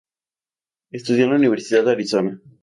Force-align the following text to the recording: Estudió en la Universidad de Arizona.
Estudió 0.89 1.25
en 1.25 1.29
la 1.29 1.35
Universidad 1.35 1.85
de 1.85 1.91
Arizona. 1.91 2.41